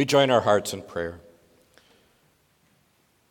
We 0.00 0.06
join 0.06 0.30
our 0.30 0.40
hearts 0.40 0.72
in 0.72 0.80
prayer. 0.80 1.20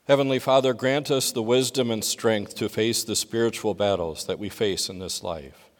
Heavenly 0.07 0.37
Father, 0.37 0.71
grant 0.75 1.09
us 1.09 1.31
the 1.31 1.41
wisdom 1.41 1.89
and 1.89 2.05
strength 2.05 2.53
to 2.57 2.69
face 2.69 3.03
the 3.03 3.15
spiritual 3.15 3.73
battles 3.73 4.27
that 4.27 4.37
we 4.37 4.49
face 4.49 4.87
in 4.87 4.99
this 4.99 5.23
life. 5.23 5.71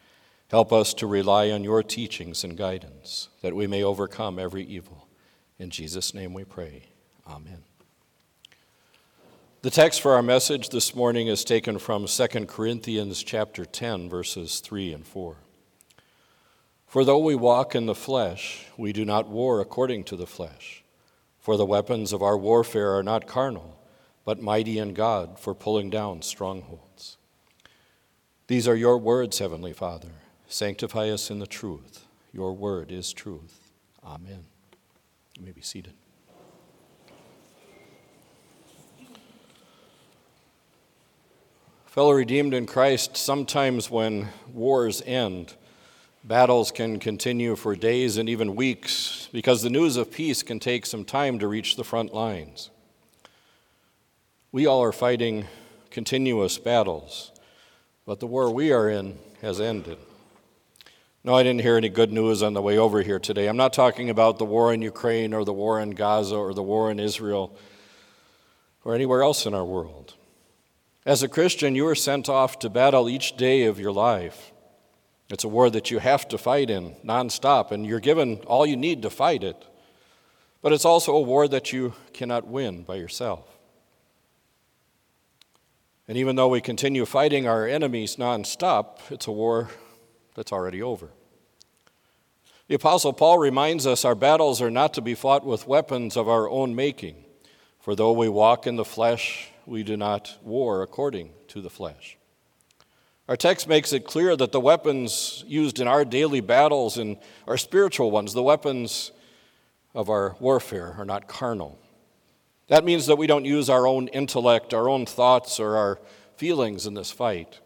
Help 0.50 0.72
us 0.72 0.92
to 0.94 1.06
rely 1.06 1.52
on 1.52 1.62
your 1.62 1.84
teachings 1.84 2.42
and 2.42 2.58
guidance, 2.58 3.28
that 3.40 3.54
we 3.54 3.68
may 3.68 3.84
overcome 3.84 4.36
every 4.36 4.64
evil. 4.64 5.06
In 5.60 5.70
Jesus' 5.70 6.12
name 6.12 6.34
we 6.34 6.42
pray. 6.42 6.86
Amen. 7.24 7.62
The 9.62 9.70
text 9.70 10.00
for 10.00 10.14
our 10.14 10.24
message 10.24 10.70
this 10.70 10.92
morning 10.92 11.28
is 11.28 11.44
taken 11.44 11.78
from 11.78 12.08
2 12.08 12.26
Corinthians 12.46 13.22
chapter 13.22 13.64
10 13.64 14.08
verses 14.08 14.58
3 14.58 14.92
and 14.92 15.06
4. 15.06 15.36
For 16.88 17.04
though 17.04 17.20
we 17.20 17.36
walk 17.36 17.76
in 17.76 17.86
the 17.86 17.94
flesh, 17.94 18.66
we 18.76 18.92
do 18.92 19.04
not 19.04 19.28
war 19.28 19.60
according 19.60 20.02
to 20.02 20.16
the 20.16 20.26
flesh. 20.26 20.79
For 21.50 21.56
the 21.56 21.66
weapons 21.66 22.12
of 22.12 22.22
our 22.22 22.38
warfare 22.38 22.94
are 22.96 23.02
not 23.02 23.26
carnal, 23.26 23.76
but 24.24 24.40
mighty 24.40 24.78
in 24.78 24.94
God 24.94 25.36
for 25.36 25.52
pulling 25.52 25.90
down 25.90 26.22
strongholds. 26.22 27.16
These 28.46 28.68
are 28.68 28.76
your 28.76 28.96
words, 28.98 29.40
Heavenly 29.40 29.72
Father. 29.72 30.12
Sanctify 30.46 31.08
us 31.08 31.28
in 31.28 31.40
the 31.40 31.48
truth. 31.48 32.06
Your 32.32 32.52
word 32.52 32.92
is 32.92 33.12
truth. 33.12 33.72
Amen. 34.04 34.44
You 35.36 35.44
may 35.44 35.50
be 35.50 35.60
seated. 35.60 35.94
Fellow 41.84 42.12
redeemed 42.12 42.54
in 42.54 42.66
Christ, 42.66 43.16
sometimes 43.16 43.90
when 43.90 44.28
wars 44.54 45.02
end, 45.04 45.56
Battles 46.22 46.70
can 46.70 46.98
continue 46.98 47.56
for 47.56 47.74
days 47.74 48.18
and 48.18 48.28
even 48.28 48.54
weeks 48.54 49.28
because 49.32 49.62
the 49.62 49.70
news 49.70 49.96
of 49.96 50.12
peace 50.12 50.42
can 50.42 50.60
take 50.60 50.84
some 50.84 51.04
time 51.04 51.38
to 51.38 51.48
reach 51.48 51.76
the 51.76 51.84
front 51.84 52.12
lines. 52.12 52.70
We 54.52 54.66
all 54.66 54.82
are 54.82 54.92
fighting 54.92 55.46
continuous 55.90 56.58
battles, 56.58 57.32
but 58.04 58.20
the 58.20 58.26
war 58.26 58.50
we 58.50 58.70
are 58.70 58.90
in 58.90 59.16
has 59.40 59.60
ended. 59.60 59.96
No, 61.24 61.34
I 61.34 61.42
didn't 61.42 61.62
hear 61.62 61.76
any 61.76 61.88
good 61.88 62.12
news 62.12 62.42
on 62.42 62.52
the 62.52 62.62
way 62.62 62.76
over 62.76 63.02
here 63.02 63.18
today. 63.18 63.46
I'm 63.46 63.56
not 63.56 63.72
talking 63.72 64.10
about 64.10 64.38
the 64.38 64.44
war 64.44 64.74
in 64.74 64.82
Ukraine 64.82 65.32
or 65.32 65.44
the 65.44 65.52
war 65.54 65.80
in 65.80 65.90
Gaza 65.90 66.36
or 66.36 66.52
the 66.52 66.62
war 66.62 66.90
in 66.90 67.00
Israel 67.00 67.56
or 68.84 68.94
anywhere 68.94 69.22
else 69.22 69.46
in 69.46 69.54
our 69.54 69.64
world. 69.64 70.14
As 71.06 71.22
a 71.22 71.28
Christian, 71.28 71.74
you 71.74 71.86
are 71.86 71.94
sent 71.94 72.28
off 72.28 72.58
to 72.58 72.68
battle 72.68 73.08
each 73.08 73.36
day 73.38 73.64
of 73.64 73.80
your 73.80 73.92
life. 73.92 74.52
It's 75.30 75.44
a 75.44 75.48
war 75.48 75.70
that 75.70 75.90
you 75.90 76.00
have 76.00 76.26
to 76.28 76.38
fight 76.38 76.70
in 76.70 76.96
nonstop, 77.04 77.70
and 77.70 77.86
you're 77.86 78.00
given 78.00 78.38
all 78.46 78.66
you 78.66 78.76
need 78.76 79.02
to 79.02 79.10
fight 79.10 79.44
it. 79.44 79.64
But 80.60 80.72
it's 80.72 80.84
also 80.84 81.14
a 81.14 81.20
war 81.20 81.46
that 81.48 81.72
you 81.72 81.94
cannot 82.12 82.46
win 82.46 82.82
by 82.82 82.96
yourself. 82.96 83.46
And 86.08 86.18
even 86.18 86.34
though 86.34 86.48
we 86.48 86.60
continue 86.60 87.06
fighting 87.06 87.46
our 87.46 87.66
enemies 87.66 88.16
nonstop, 88.16 88.98
it's 89.10 89.28
a 89.28 89.32
war 89.32 89.70
that's 90.34 90.52
already 90.52 90.82
over. 90.82 91.10
The 92.66 92.74
Apostle 92.74 93.12
Paul 93.12 93.38
reminds 93.38 93.86
us 93.86 94.04
our 94.04 94.16
battles 94.16 94.60
are 94.60 94.70
not 94.70 94.94
to 94.94 95.00
be 95.00 95.14
fought 95.14 95.44
with 95.44 95.68
weapons 95.68 96.16
of 96.16 96.28
our 96.28 96.48
own 96.48 96.74
making, 96.74 97.24
for 97.78 97.94
though 97.94 98.12
we 98.12 98.28
walk 98.28 98.66
in 98.66 98.74
the 98.76 98.84
flesh, 98.84 99.48
we 99.66 99.84
do 99.84 99.96
not 99.96 100.38
war 100.42 100.82
according 100.82 101.30
to 101.48 101.60
the 101.60 101.70
flesh. 101.70 102.16
Our 103.30 103.36
text 103.36 103.68
makes 103.68 103.92
it 103.92 104.04
clear 104.04 104.34
that 104.34 104.50
the 104.50 104.58
weapons 104.58 105.44
used 105.46 105.78
in 105.78 105.86
our 105.86 106.04
daily 106.04 106.40
battles 106.40 106.98
and 106.98 107.16
our 107.46 107.56
spiritual 107.56 108.10
ones, 108.10 108.32
the 108.32 108.42
weapons 108.42 109.12
of 109.94 110.10
our 110.10 110.34
warfare, 110.40 110.96
are 110.98 111.04
not 111.04 111.28
carnal. 111.28 111.78
That 112.66 112.84
means 112.84 113.06
that 113.06 113.18
we 113.18 113.28
don't 113.28 113.44
use 113.44 113.70
our 113.70 113.86
own 113.86 114.08
intellect, 114.08 114.74
our 114.74 114.88
own 114.88 115.06
thoughts, 115.06 115.60
or 115.60 115.76
our 115.76 116.00
feelings 116.38 116.86
in 116.86 116.94
this 116.94 117.12
fight. 117.12 117.60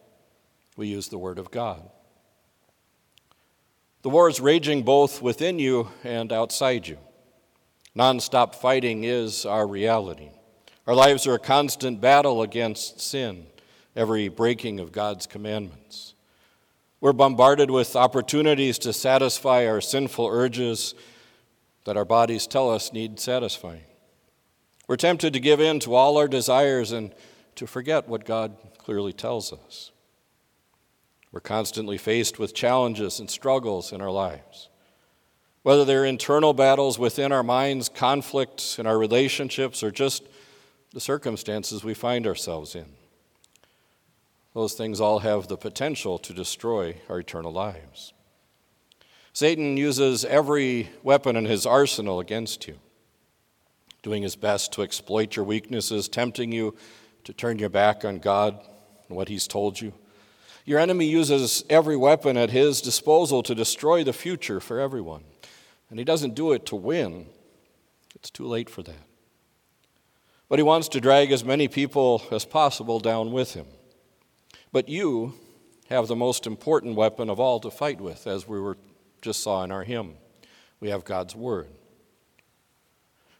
We 0.76 0.88
use 0.88 1.08
the 1.08 1.16
Word 1.16 1.38
of 1.38 1.50
God. 1.50 1.88
The 4.02 4.10
war 4.10 4.28
is 4.28 4.40
raging 4.40 4.82
both 4.82 5.22
within 5.22 5.58
you 5.58 5.88
and 6.04 6.30
outside 6.30 6.86
you. 6.86 6.98
Nonstop 7.96 8.54
fighting 8.54 9.04
is 9.04 9.46
our 9.46 9.66
reality. 9.66 10.28
Our 10.86 10.94
lives 10.94 11.26
are 11.26 11.34
a 11.34 11.38
constant 11.38 12.02
battle 12.02 12.42
against 12.42 13.00
sin 13.00 13.46
every 13.96 14.28
breaking 14.28 14.80
of 14.80 14.92
God's 14.92 15.26
commandments. 15.26 16.14
We're 17.00 17.12
bombarded 17.12 17.70
with 17.70 17.96
opportunities 17.96 18.78
to 18.80 18.92
satisfy 18.92 19.66
our 19.66 19.80
sinful 19.80 20.26
urges 20.26 20.94
that 21.84 21.96
our 21.96 22.04
bodies 22.04 22.46
tell 22.46 22.70
us 22.70 22.92
need 22.92 23.20
satisfying. 23.20 23.84
We're 24.88 24.96
tempted 24.96 25.32
to 25.32 25.40
give 25.40 25.60
in 25.60 25.80
to 25.80 25.94
all 25.94 26.16
our 26.16 26.28
desires 26.28 26.92
and 26.92 27.14
to 27.56 27.66
forget 27.66 28.08
what 28.08 28.24
God 28.24 28.56
clearly 28.78 29.12
tells 29.12 29.52
us. 29.52 29.92
We're 31.30 31.40
constantly 31.40 31.98
faced 31.98 32.38
with 32.38 32.54
challenges 32.54 33.18
and 33.18 33.30
struggles 33.30 33.92
in 33.92 34.00
our 34.00 34.10
lives. 34.10 34.68
Whether 35.62 35.84
they're 35.84 36.04
internal 36.04 36.52
battles 36.52 36.98
within 36.98 37.32
our 37.32 37.42
minds, 37.42 37.88
conflicts 37.88 38.78
in 38.78 38.86
our 38.86 38.98
relationships, 38.98 39.82
or 39.82 39.90
just 39.90 40.24
the 40.92 41.00
circumstances 41.00 41.82
we 41.82 41.94
find 41.94 42.26
ourselves 42.26 42.74
in. 42.74 42.86
Those 44.54 44.74
things 44.74 45.00
all 45.00 45.18
have 45.18 45.48
the 45.48 45.56
potential 45.56 46.18
to 46.20 46.32
destroy 46.32 46.96
our 47.08 47.18
eternal 47.18 47.52
lives. 47.52 48.12
Satan 49.32 49.76
uses 49.76 50.24
every 50.24 50.90
weapon 51.02 51.34
in 51.34 51.44
his 51.44 51.66
arsenal 51.66 52.20
against 52.20 52.68
you, 52.68 52.78
doing 54.02 54.22
his 54.22 54.36
best 54.36 54.72
to 54.72 54.82
exploit 54.82 55.34
your 55.34 55.44
weaknesses, 55.44 56.08
tempting 56.08 56.52
you 56.52 56.76
to 57.24 57.32
turn 57.32 57.58
your 57.58 57.68
back 57.68 58.04
on 58.04 58.20
God 58.20 58.60
and 59.08 59.16
what 59.16 59.28
he's 59.28 59.48
told 59.48 59.80
you. 59.80 59.92
Your 60.64 60.78
enemy 60.78 61.06
uses 61.06 61.64
every 61.68 61.96
weapon 61.96 62.36
at 62.36 62.50
his 62.50 62.80
disposal 62.80 63.42
to 63.42 63.56
destroy 63.56 64.04
the 64.04 64.12
future 64.12 64.60
for 64.60 64.78
everyone. 64.78 65.24
And 65.90 65.98
he 65.98 66.04
doesn't 66.04 66.36
do 66.36 66.52
it 66.52 66.64
to 66.66 66.76
win, 66.76 67.26
it's 68.14 68.30
too 68.30 68.46
late 68.46 68.70
for 68.70 68.84
that. 68.84 69.06
But 70.48 70.60
he 70.60 70.62
wants 70.62 70.88
to 70.90 71.00
drag 71.00 71.32
as 71.32 71.44
many 71.44 71.66
people 71.66 72.22
as 72.30 72.44
possible 72.44 73.00
down 73.00 73.32
with 73.32 73.54
him. 73.54 73.66
But 74.74 74.88
you 74.88 75.34
have 75.88 76.08
the 76.08 76.16
most 76.16 76.48
important 76.48 76.96
weapon 76.96 77.30
of 77.30 77.38
all 77.38 77.60
to 77.60 77.70
fight 77.70 78.00
with, 78.00 78.26
as 78.26 78.48
we 78.48 78.58
were 78.58 78.76
just 79.22 79.40
saw 79.40 79.62
in 79.62 79.70
our 79.70 79.84
hymn. 79.84 80.14
We 80.80 80.88
have 80.88 81.04
God's 81.04 81.36
Word. 81.36 81.68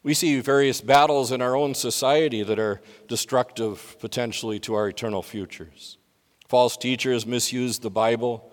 We 0.05 0.15
see 0.15 0.39
various 0.39 0.81
battles 0.81 1.33
in 1.33 1.43
our 1.43 1.57
own 1.57 1.75
society 1.75 2.45
that 2.45 2.61
are 2.61 2.81
destructive 3.09 3.97
potentially 3.99 4.61
to 4.61 4.75
our 4.75 4.87
eternal 4.87 5.25
futures. 5.25 5.99
False 6.47 6.77
teachers 6.77 7.27
misuse 7.27 7.81
the 7.81 7.91
Bible 7.91 8.53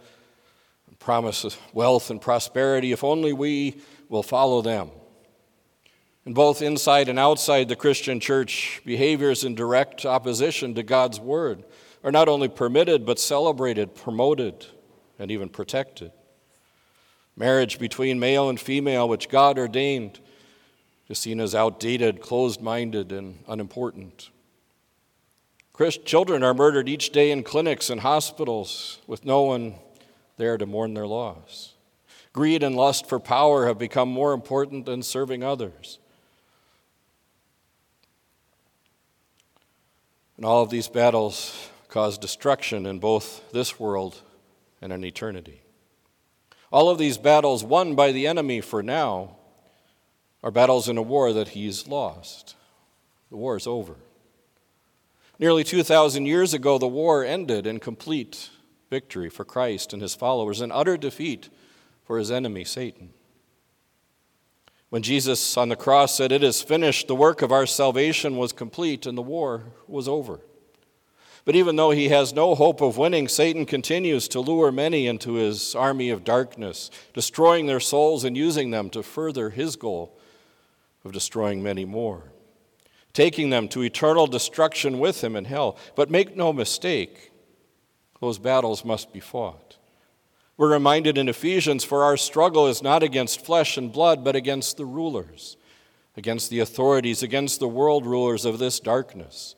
and 0.88 0.98
promise 0.98 1.56
wealth 1.74 2.10
and 2.10 2.20
prosperity 2.20 2.92
if 2.92 3.04
only 3.04 3.32
we 3.32 3.80
will 4.10 4.24
follow 4.24 4.64
them. 4.64 4.90
And 6.26 6.36
both 6.36 6.62
inside 6.62 7.10
and 7.10 7.18
outside 7.18 7.68
the 7.68 7.76
Christian 7.76 8.20
church, 8.20 8.82
behaviors 8.86 9.44
in 9.44 9.56
direct 9.56 10.06
opposition 10.06 10.76
to 10.76 10.84
God's 10.84 11.20
Word 11.20 11.64
are 12.04 12.12
not 12.12 12.30
only 12.30 12.48
permitted, 12.48 13.06
but 13.06 13.20
celebrated, 13.20 13.96
promoted, 13.96 14.66
and 15.18 15.32
even 15.32 15.50
protected. 15.50 16.12
Marriage 17.36 17.80
between 17.80 18.20
male 18.20 18.50
and 18.50 18.60
female, 18.60 19.10
which 19.10 19.30
God 19.30 19.58
ordained, 19.58 20.20
is 21.08 21.18
seen 21.18 21.40
as 21.40 21.56
outdated, 21.56 22.22
closed 22.22 22.62
minded, 22.62 23.12
and 23.12 23.44
unimportant. 23.48 24.30
Christ, 25.74 26.06
children 26.06 26.44
are 26.44 26.54
murdered 26.54 26.88
each 26.88 27.10
day 27.10 27.32
in 27.32 27.44
clinics 27.44 27.90
and 27.90 28.02
hospitals 28.02 29.00
with 29.08 29.26
no 29.26 29.42
one 29.42 29.76
there 30.38 30.58
to 30.58 30.66
mourn 30.66 30.94
their 30.94 31.08
loss. 31.08 31.74
Greed 32.34 32.62
and 32.62 32.76
lust 32.76 33.10
for 33.10 33.20
power 33.20 33.66
have 33.66 33.78
become 33.78 34.10
more 34.10 34.34
important 34.34 34.86
than 34.86 35.02
serving 35.02 35.44
others. 35.44 36.00
And 40.42 40.48
all 40.48 40.64
of 40.64 40.72
these 40.72 40.88
battles 40.88 41.70
cause 41.88 42.18
destruction 42.18 42.88
in 42.88 42.98
both 42.98 43.52
this 43.52 43.80
world 43.80 44.24
and 44.82 44.92
in 44.92 45.06
eternity. 45.06 45.62
All 46.72 46.90
of 46.90 46.98
these 46.98 47.20
battles 47.20 47.64
won 47.64 47.94
by 47.94 48.12
the 48.12 48.26
enemy 48.26 48.60
for 48.60 48.82
now 48.82 49.36
are 50.42 50.50
battles 50.50 50.90
in 50.90 50.98
a 50.98 51.04
war 51.04 51.32
that 51.32 51.50
he's 51.50 51.88
lost. 51.88 52.56
The 53.30 53.38
war 53.38 53.56
is 53.56 53.68
over. 53.68 53.98
Nearly 55.38 55.64
2,000 55.64 56.26
years 56.26 56.56
ago, 56.56 56.80
the 56.80 56.88
war 56.88 57.24
ended 57.24 57.68
in 57.68 57.80
complete 57.80 58.50
victory 58.90 59.30
for 59.30 59.46
Christ 59.46 59.94
and 59.94 60.02
his 60.02 60.16
followers 60.16 60.60
and 60.60 60.72
utter 60.72 60.98
defeat 60.98 61.50
for 62.04 62.18
his 62.18 62.32
enemy, 62.32 62.64
Satan. 62.64 63.14
When 64.92 65.04
Jesus 65.04 65.56
on 65.56 65.70
the 65.70 65.78
cross 65.78 66.14
said, 66.14 66.34
It 66.34 66.44
is 66.44 66.62
finished, 66.62 67.08
the 67.08 67.16
work 67.16 67.42
of 67.42 67.50
our 67.50 67.66
salvation 67.66 68.36
was 68.36 68.52
complete 68.52 69.06
and 69.06 69.18
the 69.18 69.22
war 69.22 69.64
was 69.88 70.06
over. 70.06 70.42
But 71.46 71.56
even 71.56 71.78
though 71.78 71.92
he 71.92 72.10
has 72.10 72.34
no 72.34 72.56
hope 72.56 72.82
of 72.82 72.98
winning, 72.98 73.30
Satan 73.30 73.66
continues 73.66 74.28
to 74.28 74.42
lure 74.42 74.70
many 74.70 75.08
into 75.08 75.36
his 75.36 75.76
army 75.76 76.10
of 76.10 76.26
darkness, 76.26 76.92
destroying 77.14 77.68
their 77.68 77.80
souls 77.80 78.26
and 78.26 78.36
using 78.36 78.72
them 78.72 78.90
to 78.90 79.02
further 79.02 79.52
his 79.52 79.78
goal 79.78 80.20
of 81.06 81.14
destroying 81.14 81.64
many 81.64 81.86
more, 81.86 82.34
taking 83.14 83.50
them 83.50 83.70
to 83.70 83.84
eternal 83.84 84.28
destruction 84.28 85.00
with 85.00 85.24
him 85.24 85.38
in 85.38 85.46
hell. 85.46 85.78
But 85.96 86.12
make 86.12 86.36
no 86.36 86.52
mistake, 86.52 87.32
those 88.20 88.40
battles 88.40 88.84
must 88.84 89.14
be 89.14 89.22
fought. 89.22 89.71
We're 90.58 90.72
reminded 90.72 91.18
in 91.18 91.30
Ephesians 91.30 91.84
for 91.84 92.04
our 92.04 92.18
struggle 92.18 92.68
is 92.68 92.84
not 92.84 93.04
against 93.04 93.46
flesh 93.46 93.78
and 93.78 93.92
blood, 93.92 94.24
but 94.24 94.36
against 94.36 94.78
the 94.78 94.86
rulers, 94.86 95.58
against 96.16 96.50
the 96.50 96.60
authorities, 96.60 97.24
against 97.24 97.60
the 97.60 97.68
world 97.68 98.06
rulers 98.06 98.46
of 98.46 98.60
this 98.60 98.80
darkness, 98.80 99.56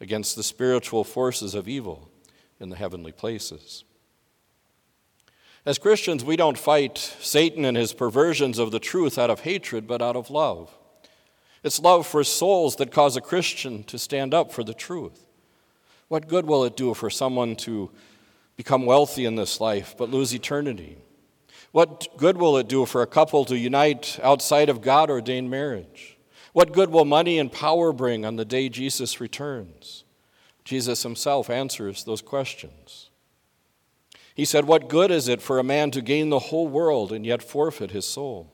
against 0.00 0.36
the 0.36 0.42
spiritual 0.42 1.02
forces 1.02 1.54
of 1.54 1.66
evil 1.66 2.10
in 2.60 2.68
the 2.68 2.76
heavenly 2.76 3.12
places. 3.12 3.84
As 5.66 5.78
Christians, 5.78 6.22
we 6.22 6.36
don't 6.36 6.58
fight 6.58 6.98
Satan 6.98 7.64
and 7.64 7.76
his 7.76 7.94
perversions 7.94 8.58
of 8.58 8.70
the 8.70 8.78
truth 8.78 9.16
out 9.16 9.30
of 9.30 9.40
hatred, 9.40 9.86
but 9.86 10.02
out 10.02 10.14
of 10.14 10.30
love. 10.30 10.70
It's 11.62 11.80
love 11.80 12.06
for 12.06 12.22
souls 12.22 12.76
that 12.76 12.92
cause 12.92 13.16
a 13.16 13.22
Christian 13.22 13.82
to 13.84 13.98
stand 13.98 14.34
up 14.34 14.52
for 14.52 14.62
the 14.62 14.74
truth. 14.74 15.26
What 16.08 16.28
good 16.28 16.44
will 16.44 16.64
it 16.64 16.76
do 16.76 16.92
for 16.92 17.08
someone 17.08 17.56
to 17.56 17.90
become 18.56 18.86
wealthy 18.86 19.24
in 19.24 19.36
this 19.36 19.60
life 19.60 19.94
but 19.96 20.10
lose 20.10 20.34
eternity? 20.34 20.98
What 21.72 22.08
good 22.16 22.36
will 22.36 22.56
it 22.56 22.68
do 22.68 22.86
for 22.86 23.02
a 23.02 23.06
couple 23.06 23.44
to 23.46 23.58
unite 23.58 24.20
outside 24.22 24.68
of 24.68 24.80
God 24.80 25.10
ordained 25.10 25.50
marriage? 25.50 26.18
What 26.52 26.72
good 26.72 26.90
will 26.90 27.04
money 27.04 27.38
and 27.38 27.50
power 27.50 27.92
bring 27.92 28.24
on 28.24 28.36
the 28.36 28.44
day 28.44 28.68
Jesus 28.68 29.20
returns? 29.20 30.04
Jesus 30.64 31.02
himself 31.02 31.50
answers 31.50 32.04
those 32.04 32.22
questions. 32.22 33.10
He 34.34 34.44
said, 34.44 34.66
What 34.66 34.88
good 34.88 35.10
is 35.10 35.28
it 35.28 35.42
for 35.42 35.58
a 35.58 35.64
man 35.64 35.90
to 35.90 36.00
gain 36.00 36.30
the 36.30 36.38
whole 36.38 36.68
world 36.68 37.12
and 37.12 37.26
yet 37.26 37.42
forfeit 37.42 37.90
his 37.90 38.06
soul? 38.06 38.52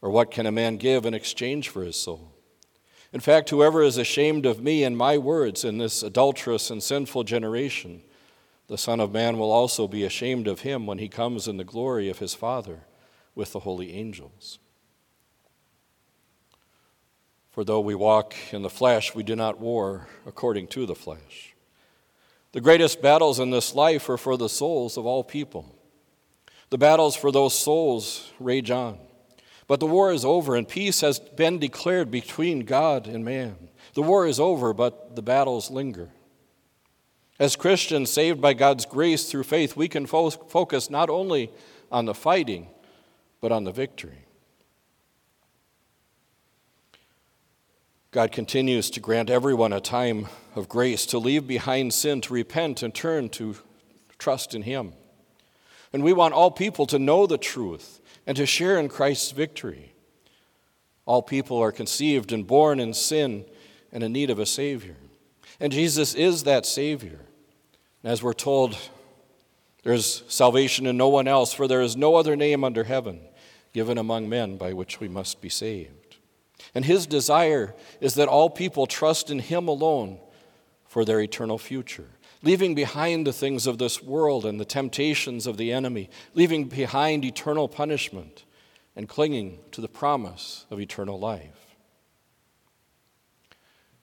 Or 0.00 0.10
what 0.10 0.30
can 0.30 0.46
a 0.46 0.52
man 0.52 0.76
give 0.76 1.04
in 1.04 1.14
exchange 1.14 1.68
for 1.68 1.82
his 1.82 1.96
soul? 1.96 2.32
In 3.12 3.20
fact, 3.20 3.50
whoever 3.50 3.82
is 3.82 3.98
ashamed 3.98 4.46
of 4.46 4.62
me 4.62 4.84
and 4.84 4.96
my 4.96 5.16
words 5.16 5.64
in 5.64 5.78
this 5.78 6.02
adulterous 6.02 6.70
and 6.70 6.82
sinful 6.82 7.24
generation, 7.24 8.02
the 8.68 8.78
Son 8.78 9.00
of 9.00 9.12
Man 9.12 9.38
will 9.38 9.50
also 9.50 9.86
be 9.86 10.04
ashamed 10.04 10.48
of 10.48 10.60
him 10.60 10.86
when 10.86 10.98
he 10.98 11.08
comes 11.08 11.46
in 11.46 11.56
the 11.56 11.64
glory 11.64 12.08
of 12.08 12.18
his 12.18 12.34
Father 12.34 12.80
with 13.34 13.52
the 13.52 13.60
holy 13.60 13.94
angels. 13.94 14.58
For 17.50 17.64
though 17.64 17.80
we 17.80 17.94
walk 17.94 18.34
in 18.52 18.62
the 18.62 18.70
flesh, 18.70 19.14
we 19.14 19.22
do 19.22 19.36
not 19.36 19.58
war 19.58 20.08
according 20.26 20.66
to 20.68 20.84
the 20.84 20.94
flesh. 20.94 21.54
The 22.52 22.60
greatest 22.60 23.00
battles 23.00 23.38
in 23.38 23.50
this 23.50 23.74
life 23.74 24.08
are 24.08 24.18
for 24.18 24.36
the 24.36 24.48
souls 24.48 24.96
of 24.96 25.06
all 25.06 25.22
people. 25.22 25.74
The 26.70 26.78
battles 26.78 27.14
for 27.14 27.30
those 27.30 27.56
souls 27.56 28.32
rage 28.40 28.70
on. 28.70 28.98
But 29.68 29.80
the 29.80 29.86
war 29.86 30.12
is 30.12 30.24
over, 30.24 30.56
and 30.56 30.68
peace 30.68 31.00
has 31.00 31.18
been 31.18 31.58
declared 31.58 32.10
between 32.10 32.60
God 32.60 33.06
and 33.06 33.24
man. 33.24 33.56
The 33.94 34.02
war 34.02 34.26
is 34.26 34.38
over, 34.38 34.72
but 34.72 35.16
the 35.16 35.22
battles 35.22 35.70
linger. 35.70 36.10
As 37.38 37.56
Christians 37.56 38.10
saved 38.10 38.40
by 38.40 38.54
God's 38.54 38.86
grace 38.86 39.30
through 39.30 39.44
faith, 39.44 39.76
we 39.76 39.88
can 39.88 40.06
fo- 40.06 40.30
focus 40.30 40.88
not 40.88 41.10
only 41.10 41.50
on 41.92 42.06
the 42.06 42.14
fighting, 42.14 42.68
but 43.40 43.52
on 43.52 43.64
the 43.64 43.72
victory. 43.72 44.26
God 48.10 48.32
continues 48.32 48.88
to 48.90 49.00
grant 49.00 49.28
everyone 49.28 49.74
a 49.74 49.80
time 49.80 50.28
of 50.54 50.70
grace 50.70 51.04
to 51.06 51.18
leave 51.18 51.46
behind 51.46 51.92
sin, 51.92 52.22
to 52.22 52.32
repent 52.32 52.82
and 52.82 52.94
turn 52.94 53.28
to 53.30 53.56
trust 54.18 54.54
in 54.54 54.62
Him. 54.62 54.94
And 55.92 56.02
we 56.02 56.14
want 56.14 56.32
all 56.32 56.50
people 56.50 56.86
to 56.86 56.98
know 56.98 57.26
the 57.26 57.36
truth 57.36 58.00
and 58.26 58.34
to 58.38 58.46
share 58.46 58.78
in 58.78 58.88
Christ's 58.88 59.32
victory. 59.32 59.92
All 61.04 61.20
people 61.20 61.58
are 61.58 61.72
conceived 61.72 62.32
and 62.32 62.46
born 62.46 62.80
in 62.80 62.94
sin 62.94 63.44
and 63.92 64.02
in 64.02 64.12
need 64.12 64.30
of 64.30 64.38
a 64.38 64.46
Savior. 64.46 64.96
And 65.60 65.70
Jesus 65.70 66.14
is 66.14 66.44
that 66.44 66.64
Savior. 66.64 67.20
As 68.04 68.22
we're 68.22 68.32
told, 68.32 68.76
there's 69.82 70.22
salvation 70.28 70.86
in 70.86 70.96
no 70.96 71.08
one 71.08 71.28
else, 71.28 71.52
for 71.52 71.68
there 71.68 71.82
is 71.82 71.96
no 71.96 72.16
other 72.16 72.36
name 72.36 72.64
under 72.64 72.84
heaven 72.84 73.20
given 73.72 73.98
among 73.98 74.28
men 74.28 74.56
by 74.56 74.72
which 74.72 75.00
we 75.00 75.08
must 75.08 75.40
be 75.40 75.48
saved. 75.48 76.16
And 76.74 76.84
his 76.84 77.06
desire 77.06 77.74
is 78.00 78.14
that 78.14 78.28
all 78.28 78.48
people 78.48 78.86
trust 78.86 79.30
in 79.30 79.38
him 79.38 79.68
alone 79.68 80.18
for 80.86 81.04
their 81.04 81.20
eternal 81.20 81.58
future, 81.58 82.08
leaving 82.42 82.74
behind 82.74 83.26
the 83.26 83.32
things 83.32 83.66
of 83.66 83.78
this 83.78 84.02
world 84.02 84.46
and 84.46 84.58
the 84.58 84.64
temptations 84.64 85.46
of 85.46 85.56
the 85.58 85.72
enemy, 85.72 86.08
leaving 86.34 86.64
behind 86.64 87.24
eternal 87.24 87.68
punishment, 87.68 88.44
and 88.94 89.08
clinging 89.08 89.58
to 89.72 89.80
the 89.82 89.88
promise 89.88 90.64
of 90.70 90.80
eternal 90.80 91.18
life. 91.18 91.65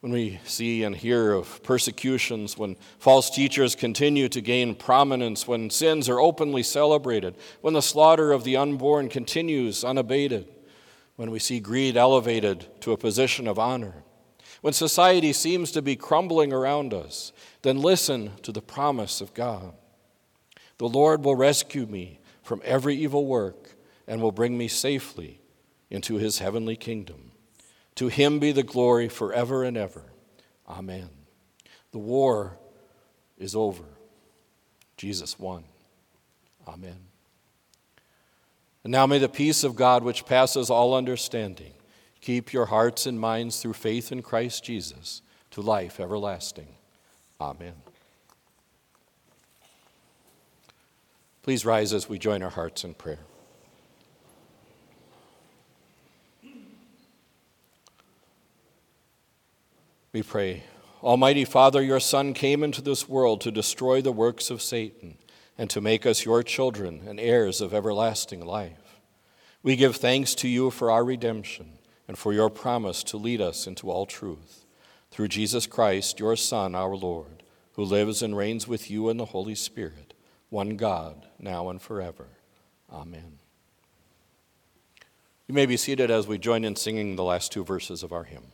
When 0.04 0.12
we 0.12 0.42
see 0.44 0.84
and 0.84 0.94
hear 0.94 1.32
of 1.32 1.64
persecutions, 1.64 2.58
when 2.58 2.76
false 3.00 3.30
teachers 3.30 3.74
continue 3.74 4.28
to 4.28 4.42
gain 4.42 4.76
prominence, 4.76 5.48
when 5.48 5.70
sins 5.70 6.10
are 6.10 6.20
openly 6.20 6.62
celebrated, 6.62 7.38
when 7.62 7.74
the 7.74 7.82
slaughter 7.82 8.34
of 8.34 8.44
the 8.44 8.58
unborn 8.58 9.08
continues 9.08 9.86
unabated, 9.86 10.46
when 11.16 11.32
we 11.32 11.40
see 11.40 11.62
greed 11.62 11.96
elevated 11.96 12.68
to 12.82 12.92
a 12.92 12.98
position 12.98 13.48
of 13.48 13.58
honor, 13.58 14.04
when 14.60 14.74
society 14.74 15.32
seems 15.32 15.72
to 15.72 15.82
be 15.82 15.96
crumbling 15.96 16.52
around 16.52 16.94
us, 16.94 17.32
then 17.62 17.82
listen 17.82 18.32
to 18.42 18.52
the 18.52 18.62
promise 18.62 19.22
of 19.22 19.34
God. 19.34 19.72
The 20.80 20.90
Lord 20.90 21.24
will 21.24 21.38
rescue 21.38 21.86
me 21.86 22.20
from 22.42 22.62
every 22.66 22.98
evil 22.98 23.26
work 23.26 23.78
and 24.06 24.22
will 24.22 24.34
bring 24.34 24.58
me 24.58 24.68
safely 24.68 25.40
into 25.90 26.16
his 26.16 26.40
heavenly 26.40 26.76
kingdom. 26.76 27.33
To 27.96 28.08
him 28.08 28.40
be 28.40 28.52
the 28.52 28.64
glory 28.64 29.08
forever 29.08 29.64
and 29.64 29.78
ever. 29.78 30.04
Amen. 30.68 31.10
The 31.92 32.00
war 32.00 32.58
is 33.38 33.56
over. 33.56 33.84
Jesus 34.98 35.38
won. 35.38 35.64
Amen. 36.68 36.98
And 38.84 38.92
now 38.92 39.06
may 39.06 39.20
the 39.20 39.30
peace 39.30 39.64
of 39.64 39.76
God, 39.76 40.04
which 40.04 40.26
passes 40.26 40.70
all 40.70 40.94
understanding, 40.94 41.74
keep 42.22 42.52
your 42.52 42.66
hearts 42.66 43.06
and 43.06 43.20
minds 43.20 43.62
through 43.62 43.74
faith 43.74 44.12
in 44.12 44.22
Christ 44.22 44.64
Jesus 44.64 45.22
to 45.52 45.62
life 45.62 46.00
everlasting. 46.00 46.68
Amen. 47.40 47.76
Please 51.44 51.66
rise 51.66 51.94
as 51.94 52.08
we 52.08 52.18
join 52.18 52.42
our 52.42 52.50
hearts 52.50 52.84
in 52.84 52.94
prayer. 52.94 53.20
We 60.14 60.22
pray, 60.22 60.62
Almighty 61.02 61.44
Father, 61.44 61.82
your 61.82 62.00
Son 62.00 62.36
came 62.36 62.64
into 62.64 62.84
this 62.84 63.10
world 63.10 63.42
to 63.42 63.52
destroy 63.52 64.00
the 64.00 64.12
works 64.12 64.52
of 64.52 64.62
Satan 64.62 65.18
and 65.58 65.72
to 65.72 65.82
make 65.82 66.06
us 66.06 66.24
your 66.24 66.44
children 66.44 67.02
and 67.08 67.20
heirs 67.20 67.62
of 67.62 67.74
everlasting 67.74 68.46
life. 68.46 69.00
We 69.64 69.76
give 69.76 69.96
thanks 69.96 70.36
to 70.36 70.48
you 70.48 70.70
for 70.70 70.92
our 70.92 71.04
redemption 71.04 71.80
and 72.08 72.16
for 72.16 72.32
your 72.32 72.52
promise 72.52 73.04
to 73.06 73.18
lead 73.18 73.42
us 73.42 73.66
into 73.66 73.90
all 73.90 74.06
truth. 74.06 74.68
Through 75.10 75.30
Jesus 75.30 75.66
Christ, 75.66 76.20
your 76.20 76.36
Son, 76.36 76.76
our 76.76 76.96
Lord, 76.96 77.42
who 77.72 77.84
lives 77.84 78.22
and 78.22 78.38
reigns 78.38 78.68
with 78.68 78.92
you 78.92 79.10
in 79.10 79.18
the 79.18 79.26
Holy 79.26 79.56
Spirit, 79.56 80.14
one 80.50 80.78
God, 80.78 81.26
now 81.40 81.70
and 81.70 81.82
forever. 81.82 82.28
Amen. 82.92 83.40
You 85.48 85.56
may 85.56 85.66
be 85.66 85.76
seated 85.76 86.12
as 86.12 86.28
we 86.28 86.38
join 86.38 86.64
in 86.64 86.76
singing 86.76 87.16
the 87.16 87.24
last 87.24 87.52
two 87.52 87.64
verses 87.64 88.04
of 88.04 88.14
our 88.14 88.26
hymn. 88.26 88.53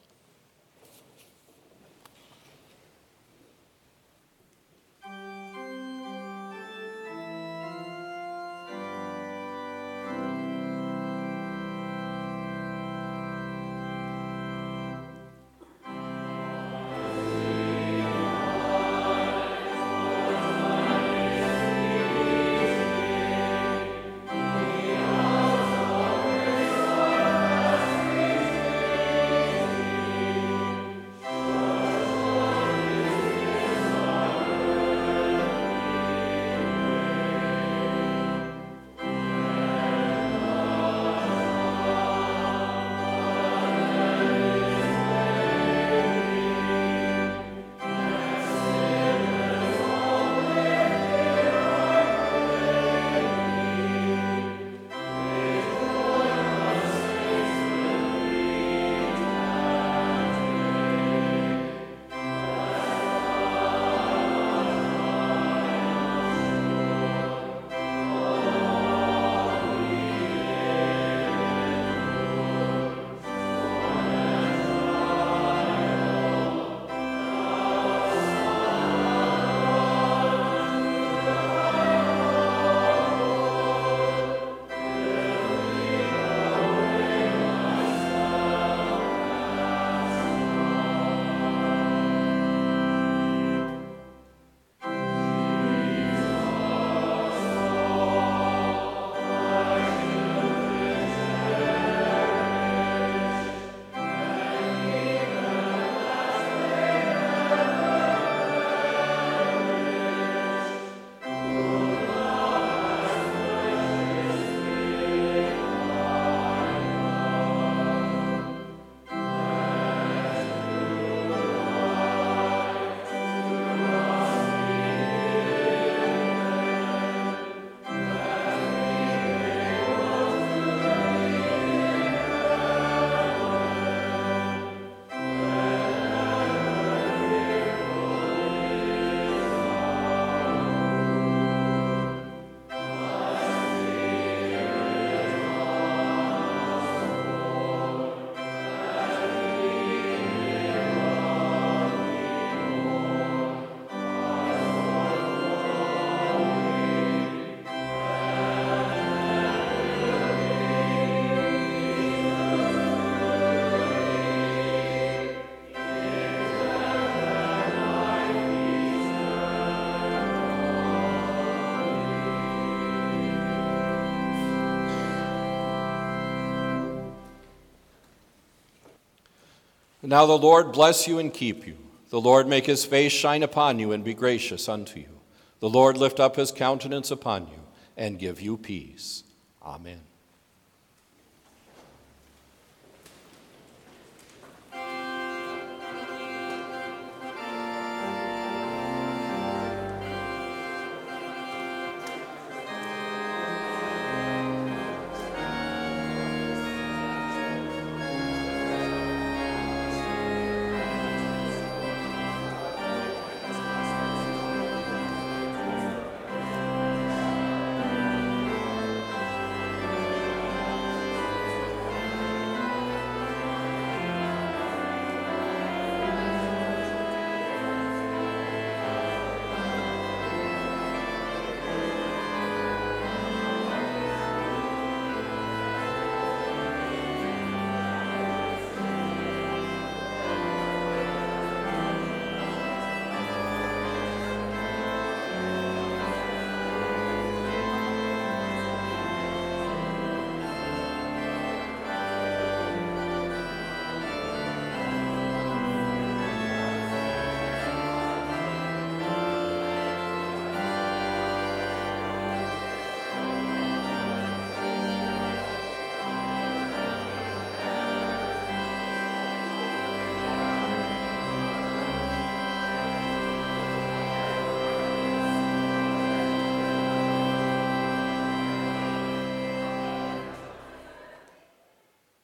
Now 180.10 180.26
the 180.26 180.40
Lord 180.40 180.72
bless 180.72 181.08
you 181.08 181.20
and 181.20 181.32
keep 181.32 181.68
you. 181.68 181.78
The 182.10 182.20
Lord 182.20 182.48
make 182.48 182.66
his 182.66 182.84
face 182.84 183.12
shine 183.12 183.44
upon 183.44 183.78
you 183.78 183.92
and 183.92 184.04
be 184.04 184.16
gracious 184.16 184.68
unto 184.68 185.00
you. 185.00 185.20
The 185.60 185.70
Lord 185.70 185.98
lift 185.98 186.20
up 186.20 186.36
his 186.36 186.52
countenance 186.52 187.12
upon 187.12 187.46
you 187.46 187.60
and 187.96 188.18
give 188.18 188.42
you 188.42 188.58
peace. 188.58 189.24
Amen. 189.62 190.02